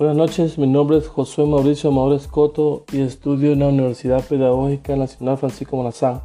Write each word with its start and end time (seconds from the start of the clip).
Buenas 0.00 0.16
noches, 0.16 0.56
mi 0.56 0.66
nombre 0.66 0.96
es 0.96 1.08
Josué 1.08 1.44
Mauricio 1.44 1.90
Amador 1.90 2.18
Coto 2.28 2.86
y 2.90 3.02
estudio 3.02 3.52
en 3.52 3.58
la 3.58 3.68
Universidad 3.68 4.26
Pedagógica 4.26 4.96
Nacional 4.96 5.36
Francisco 5.36 5.76
Morazán, 5.76 6.22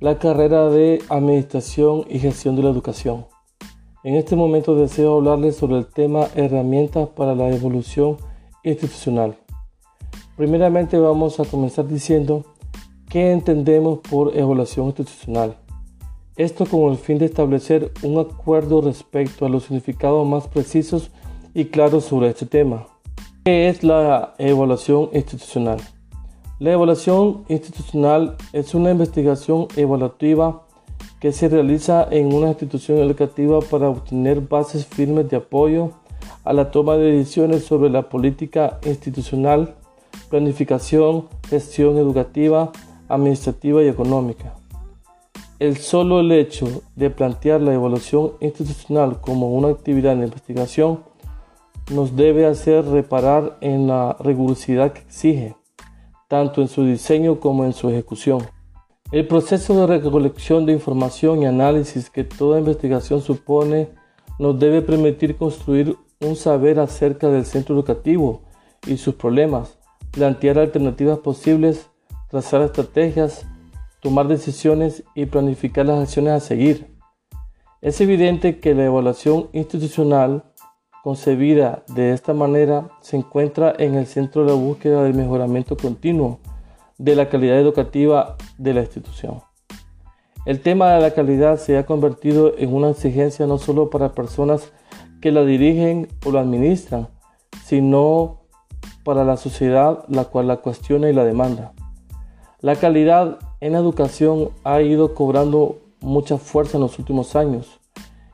la 0.00 0.18
carrera 0.18 0.68
de 0.70 1.00
Administración 1.08 2.04
y 2.10 2.18
Gestión 2.18 2.56
de 2.56 2.64
la 2.64 2.70
Educación. 2.70 3.26
En 4.02 4.16
este 4.16 4.34
momento 4.34 4.74
deseo 4.74 5.18
hablarles 5.18 5.54
sobre 5.54 5.78
el 5.78 5.86
tema 5.86 6.26
herramientas 6.34 7.08
para 7.10 7.36
la 7.36 7.48
evolución 7.50 8.16
institucional. 8.64 9.36
Primeramente 10.36 10.98
vamos 10.98 11.38
a 11.38 11.44
comenzar 11.44 11.86
diciendo 11.86 12.44
qué 13.08 13.30
entendemos 13.30 14.00
por 14.00 14.36
evaluación 14.36 14.86
institucional. 14.86 15.56
Esto 16.34 16.66
con 16.66 16.90
el 16.90 16.96
fin 16.96 17.18
de 17.18 17.26
establecer 17.26 17.92
un 18.02 18.18
acuerdo 18.18 18.80
respecto 18.80 19.46
a 19.46 19.48
los 19.48 19.62
significados 19.66 20.26
más 20.26 20.48
precisos 20.48 21.12
y 21.54 21.66
claro 21.66 22.00
sobre 22.00 22.28
este 22.28 22.46
tema. 22.46 22.86
¿Qué 23.44 23.68
es 23.68 23.82
la 23.82 24.34
evaluación 24.38 25.10
institucional? 25.12 25.80
La 26.58 26.72
evaluación 26.72 27.44
institucional 27.48 28.36
es 28.52 28.74
una 28.74 28.90
investigación 28.90 29.68
evaluativa 29.76 30.66
que 31.20 31.32
se 31.32 31.48
realiza 31.48 32.06
en 32.10 32.32
una 32.32 32.48
institución 32.48 32.98
educativa 32.98 33.60
para 33.60 33.88
obtener 33.88 34.40
bases 34.40 34.86
firmes 34.86 35.28
de 35.30 35.38
apoyo 35.38 35.92
a 36.44 36.52
la 36.52 36.70
toma 36.70 36.96
de 36.96 37.12
decisiones 37.12 37.64
sobre 37.64 37.90
la 37.90 38.08
política 38.08 38.78
institucional, 38.84 39.74
planificación, 40.28 41.28
gestión 41.48 41.98
educativa, 41.98 42.72
administrativa 43.08 43.82
y 43.82 43.88
económica. 43.88 44.54
El 45.58 45.76
solo 45.76 46.20
hecho 46.32 46.82
de 46.96 47.10
plantear 47.10 47.60
la 47.60 47.74
evaluación 47.74 48.32
institucional 48.40 49.20
como 49.20 49.52
una 49.52 49.68
actividad 49.68 50.16
de 50.16 50.24
investigación 50.24 51.09
nos 51.90 52.16
debe 52.16 52.46
hacer 52.46 52.84
reparar 52.84 53.58
en 53.60 53.88
la 53.88 54.16
rigurosidad 54.20 54.92
que 54.92 55.00
exige, 55.00 55.56
tanto 56.28 56.62
en 56.62 56.68
su 56.68 56.84
diseño 56.84 57.40
como 57.40 57.64
en 57.64 57.72
su 57.72 57.88
ejecución. 57.90 58.46
El 59.12 59.26
proceso 59.26 59.74
de 59.74 59.86
recolección 59.86 60.66
de 60.66 60.72
información 60.72 61.42
y 61.42 61.46
análisis 61.46 62.10
que 62.10 62.22
toda 62.22 62.60
investigación 62.60 63.20
supone 63.20 63.88
nos 64.38 64.58
debe 64.58 64.82
permitir 64.82 65.36
construir 65.36 65.96
un 66.20 66.36
saber 66.36 66.78
acerca 66.78 67.28
del 67.28 67.44
centro 67.44 67.74
educativo 67.74 68.42
y 68.86 68.96
sus 68.96 69.16
problemas, 69.16 69.78
plantear 70.12 70.58
alternativas 70.58 71.18
posibles, 71.18 71.90
trazar 72.30 72.62
estrategias, 72.62 73.46
tomar 74.00 74.28
decisiones 74.28 75.02
y 75.14 75.26
planificar 75.26 75.86
las 75.86 75.98
acciones 75.98 76.32
a 76.32 76.40
seguir. 76.40 76.86
Es 77.80 78.00
evidente 78.00 78.60
que 78.60 78.74
la 78.74 78.84
evaluación 78.84 79.48
institucional 79.52 80.44
concebida 81.02 81.82
de 81.88 82.12
esta 82.12 82.34
manera, 82.34 82.88
se 83.00 83.16
encuentra 83.16 83.74
en 83.78 83.94
el 83.94 84.06
centro 84.06 84.42
de 84.42 84.48
la 84.48 84.54
búsqueda 84.54 85.02
del 85.02 85.14
mejoramiento 85.14 85.76
continuo 85.76 86.38
de 86.98 87.16
la 87.16 87.28
calidad 87.28 87.58
educativa 87.58 88.36
de 88.58 88.74
la 88.74 88.80
institución. 88.80 89.42
El 90.46 90.60
tema 90.60 90.92
de 90.92 91.00
la 91.00 91.12
calidad 91.12 91.58
se 91.58 91.76
ha 91.78 91.86
convertido 91.86 92.54
en 92.58 92.74
una 92.74 92.90
exigencia 92.90 93.46
no 93.46 93.58
solo 93.58 93.90
para 93.90 94.14
personas 94.14 94.72
que 95.20 95.32
la 95.32 95.44
dirigen 95.44 96.08
o 96.24 96.32
la 96.32 96.40
administran, 96.40 97.08
sino 97.64 98.40
para 99.04 99.24
la 99.24 99.36
sociedad 99.36 100.04
la 100.08 100.24
cual 100.24 100.48
la 100.48 100.58
cuestiona 100.58 101.08
y 101.08 101.12
la 101.12 101.24
demanda. 101.24 101.72
La 102.60 102.76
calidad 102.76 103.38
en 103.60 103.72
la 103.72 103.78
educación 103.78 104.50
ha 104.64 104.80
ido 104.82 105.14
cobrando 105.14 105.78
mucha 106.00 106.38
fuerza 106.38 106.76
en 106.76 106.82
los 106.82 106.98
últimos 106.98 107.36
años 107.36 107.79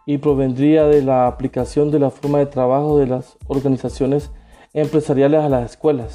y 0.07 0.19
provendría 0.19 0.85
de 0.85 1.03
la 1.03 1.27
aplicación 1.27 1.91
de 1.91 1.99
la 1.99 2.11
forma 2.11 2.39
de 2.39 2.47
trabajo 2.47 2.97
de 2.97 3.09
las 3.09 3.37
organizaciones 3.49 4.31
empresariales 4.73 5.43
a 5.43 5.49
las 5.49 5.72
escuelas. 5.72 6.15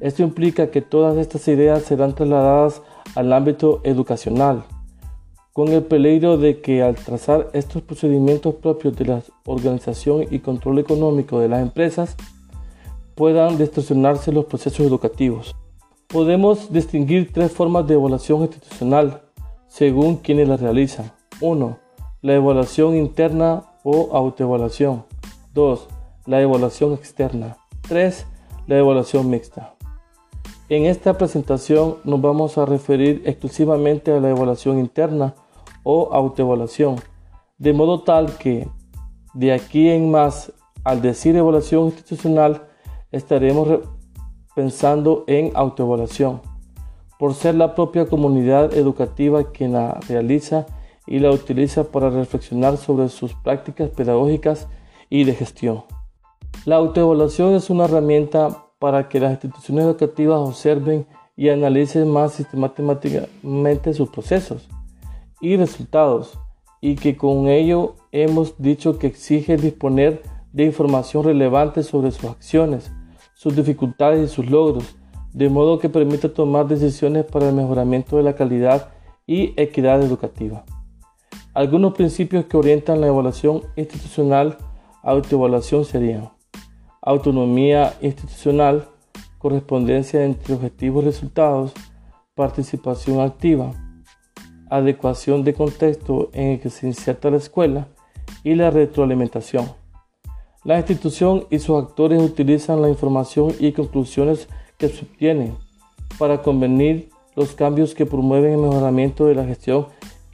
Esto 0.00 0.24
implica 0.24 0.70
que 0.70 0.82
todas 0.82 1.16
estas 1.16 1.46
ideas 1.48 1.84
serán 1.84 2.14
trasladadas 2.14 2.82
al 3.14 3.32
ámbito 3.32 3.80
educacional, 3.84 4.64
con 5.52 5.68
el 5.68 5.84
peligro 5.84 6.36
de 6.36 6.60
que 6.60 6.82
al 6.82 6.96
trazar 6.96 7.48
estos 7.54 7.80
procedimientos 7.80 8.56
propios 8.56 8.96
de 8.96 9.06
la 9.06 9.22
organización 9.46 10.26
y 10.30 10.40
control 10.40 10.80
económico 10.80 11.38
de 11.38 11.48
las 11.48 11.62
empresas, 11.62 12.16
puedan 13.14 13.56
distorsionarse 13.56 14.32
los 14.32 14.44
procesos 14.44 14.84
educativos. 14.84 15.54
Podemos 16.08 16.72
distinguir 16.72 17.32
tres 17.32 17.52
formas 17.52 17.86
de 17.86 17.94
evaluación 17.94 18.42
institucional 18.42 19.22
según 19.68 20.16
quienes 20.16 20.48
la 20.48 20.56
realizan. 20.56 21.10
1 21.40 21.85
la 22.26 22.34
evaluación 22.34 22.96
interna 22.96 23.62
o 23.84 24.10
autoevaluación. 24.12 25.04
2. 25.54 25.88
La 26.26 26.40
evaluación 26.40 26.92
externa. 26.94 27.56
3. 27.86 28.26
La 28.66 28.78
evaluación 28.78 29.30
mixta. 29.30 29.76
En 30.68 30.86
esta 30.86 31.16
presentación 31.16 31.98
nos 32.02 32.20
vamos 32.20 32.58
a 32.58 32.66
referir 32.66 33.22
exclusivamente 33.26 34.10
a 34.10 34.18
la 34.18 34.30
evaluación 34.30 34.80
interna 34.80 35.36
o 35.84 36.08
autoevaluación, 36.12 36.96
de 37.58 37.72
modo 37.72 38.02
tal 38.02 38.36
que 38.38 38.68
de 39.32 39.52
aquí 39.52 39.88
en 39.88 40.10
más, 40.10 40.52
al 40.82 41.02
decir 41.02 41.36
evaluación 41.36 41.84
institucional, 41.84 42.66
estaremos 43.12 43.68
pensando 44.56 45.22
en 45.28 45.52
autoevaluación, 45.54 46.40
por 47.20 47.34
ser 47.34 47.54
la 47.54 47.76
propia 47.76 48.06
comunidad 48.06 48.74
educativa 48.74 49.52
quien 49.52 49.74
la 49.74 50.00
realiza 50.08 50.66
y 51.06 51.18
la 51.18 51.30
utiliza 51.30 51.84
para 51.84 52.10
reflexionar 52.10 52.76
sobre 52.76 53.08
sus 53.08 53.34
prácticas 53.34 53.90
pedagógicas 53.90 54.68
y 55.08 55.24
de 55.24 55.34
gestión. 55.34 55.84
La 56.64 56.76
autoevaluación 56.76 57.54
es 57.54 57.70
una 57.70 57.84
herramienta 57.84 58.64
para 58.78 59.08
que 59.08 59.20
las 59.20 59.32
instituciones 59.32 59.84
educativas 59.84 60.38
observen 60.38 61.06
y 61.36 61.48
analicen 61.48 62.10
más 62.10 62.32
sistemáticamente 62.32 63.94
sus 63.94 64.08
procesos 64.08 64.68
y 65.40 65.56
resultados 65.56 66.38
y 66.80 66.96
que 66.96 67.16
con 67.16 67.48
ello 67.48 67.94
hemos 68.12 68.60
dicho 68.60 68.98
que 68.98 69.06
exige 69.06 69.56
disponer 69.56 70.22
de 70.52 70.64
información 70.64 71.24
relevante 71.24 71.82
sobre 71.82 72.10
sus 72.10 72.30
acciones, 72.30 72.90
sus 73.34 73.54
dificultades 73.54 74.30
y 74.30 74.34
sus 74.34 74.50
logros, 74.50 74.96
de 75.32 75.50
modo 75.50 75.78
que 75.78 75.88
permita 75.88 76.32
tomar 76.32 76.66
decisiones 76.66 77.24
para 77.24 77.48
el 77.48 77.54
mejoramiento 77.54 78.16
de 78.16 78.22
la 78.22 78.34
calidad 78.34 78.88
y 79.26 79.52
equidad 79.60 80.02
educativa. 80.02 80.64
Algunos 81.56 81.94
principios 81.94 82.44
que 82.44 82.58
orientan 82.58 83.00
la 83.00 83.06
evaluación 83.06 83.62
institucional, 83.76 84.58
autoevaluación 85.02 85.86
serían 85.86 86.28
autonomía 87.00 87.94
institucional, 88.02 88.88
correspondencia 89.38 90.22
entre 90.22 90.52
objetivos 90.52 91.02
y 91.02 91.06
resultados, 91.06 91.72
participación 92.34 93.20
activa, 93.20 93.72
adecuación 94.68 95.44
de 95.44 95.54
contexto 95.54 96.28
en 96.34 96.48
el 96.48 96.60
que 96.60 96.68
se 96.68 96.88
inserta 96.88 97.30
la 97.30 97.38
escuela 97.38 97.88
y 98.44 98.54
la 98.54 98.70
retroalimentación. 98.70 99.66
La 100.62 100.76
institución 100.76 101.46
y 101.48 101.58
sus 101.58 101.82
actores 101.82 102.22
utilizan 102.22 102.82
la 102.82 102.90
información 102.90 103.54
y 103.58 103.72
conclusiones 103.72 104.46
que 104.76 104.90
se 104.90 105.06
obtienen 105.06 105.54
para 106.18 106.42
convenir 106.42 107.08
los 107.34 107.54
cambios 107.54 107.94
que 107.94 108.04
promueven 108.04 108.52
el 108.52 108.58
mejoramiento 108.58 109.24
de 109.24 109.36
la 109.36 109.46
gestión 109.46 109.86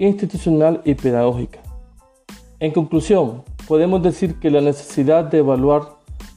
institucional 0.06 0.80
y 0.84 0.94
pedagógica. 0.94 1.60
En 2.58 2.72
conclusión, 2.72 3.44
podemos 3.68 4.02
decir 4.02 4.40
que 4.40 4.50
la 4.50 4.60
necesidad 4.60 5.24
de 5.24 5.38
evaluar 5.38 5.82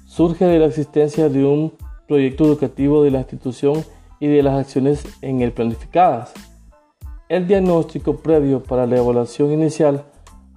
surge 0.06 0.46
de 0.46 0.60
la 0.60 0.68
existencia 0.68 1.30
de 1.30 1.44
un 1.44 1.74
proyecto 2.08 2.46
educativo 2.46 3.04
de 3.04 3.10
la 3.10 3.20
institución 3.20 3.84
y 4.20 4.28
de 4.28 4.44
las 4.44 4.60
acciones 4.60 5.04
en 5.24 5.42
él 5.42 5.52
planificadas. 5.52 6.32
El 7.28 7.48
diagnóstico 7.48 8.18
previo 8.18 8.62
para 8.62 8.86
la 8.86 8.98
evaluación 8.98 9.52
inicial 9.52 10.06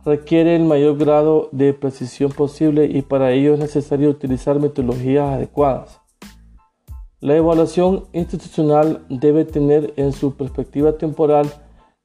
requiere 0.04 0.54
el 0.54 0.64
mayor 0.64 0.99
grado 0.99 1.49
de 1.50 1.72
precisión 1.72 2.31
posible 2.31 2.84
y 2.84 3.00
para 3.00 3.32
ello 3.32 3.54
es 3.54 3.61
necesario 3.61 4.11
utilizar 4.11 4.61
metodologías 4.61 5.32
adecuadas. 5.32 5.99
La 7.20 7.37
evaluación 7.37 8.04
institucional 8.12 9.06
debe 9.08 9.46
tener 9.46 9.94
en 9.96 10.12
su 10.12 10.37
perspectiva 10.37 10.99
temporal 10.99 11.50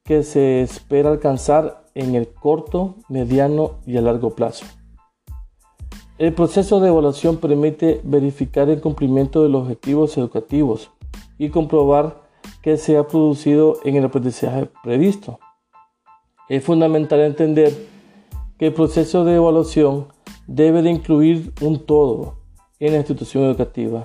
que 0.04 0.22
se 0.22 0.60
espera 0.60 1.10
alcanzar 1.10 1.86
en 1.94 2.14
el 2.14 2.28
corto, 2.28 2.96
mediano 3.08 3.76
y 3.86 3.96
a 3.96 4.02
largo 4.02 4.34
plazo. 4.34 4.66
El 6.18 6.34
proceso 6.34 6.78
de 6.80 6.88
evaluación 6.88 7.38
permite 7.38 8.02
verificar 8.04 8.68
el 8.68 8.82
cumplimiento 8.82 9.42
de 9.42 9.48
los 9.48 9.62
objetivos 9.62 10.16
educativos 10.18 10.90
y 11.38 11.48
comprobar 11.48 12.22
que 12.62 12.76
se 12.76 12.98
ha 12.98 13.08
producido 13.08 13.78
en 13.84 13.96
el 13.96 14.04
aprendizaje 14.04 14.68
previsto. 14.82 15.38
Es 16.50 16.62
fundamental 16.62 17.20
entender 17.20 17.74
que 18.58 18.66
el 18.66 18.74
proceso 18.74 19.24
de 19.24 19.36
evaluación 19.36 20.08
debe 20.46 20.82
de 20.82 20.90
incluir 20.90 21.54
un 21.62 21.86
todo 21.86 22.36
en 22.78 22.92
la 22.92 22.98
institución 22.98 23.44
educativa, 23.44 24.04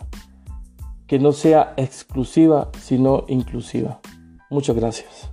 que 1.07 1.19
no 1.19 1.33
sea 1.33 1.73
exclusiva, 1.75 2.69
sino 2.79 3.25
inclusiva. 3.27 3.99
Muchas 4.49 4.75
gracias. 4.75 5.29